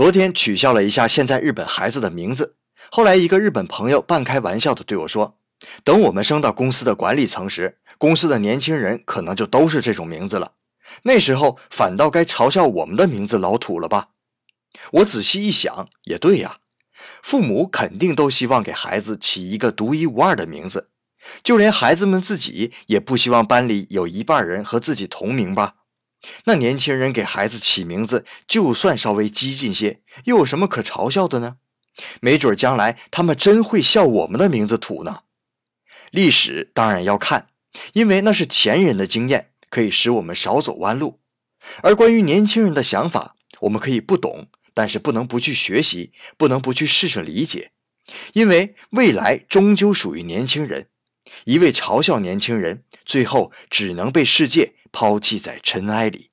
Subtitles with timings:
[0.00, 2.56] 昨天取笑了一下现在日本孩子的名字，
[2.90, 5.36] 后来一个日本朋友半开玩笑的对我说
[5.84, 10.52] ：“等我们升到公司的管理层时，公司的年轻人可能就都是这种名字了。
[11.02, 14.08] 那时候反倒该嘲笑我们的名字老土了吧？”
[14.92, 16.60] 我仔细一想，也对呀，
[17.22, 20.88] 父母肯定都希望给孩子起一个独一无二的名字，
[21.42, 25.74] 就连孩子们自己也不希望班里有一半人和自己同名吧。
[26.44, 31.56] 那年轻人给孩子起名字，就算稍微激进些，又有什么可嘲笑的呢？
[32.20, 35.22] 没准将来他们真会笑我们的名字土呢。
[36.10, 37.48] 历史当然要看，
[37.92, 41.20] 因为那是前人的经验，可以使我们少走弯路。
[41.82, 47.72] 而关于年轻人的想法，我们可以不懂，但是不能不去学习，不能不去试着理解，
[48.32, 50.88] 因为未来终究属于年轻人。
[51.44, 54.74] 一味嘲笑年轻人，最后只能被世界。
[54.92, 56.30] 抛弃在尘埃里。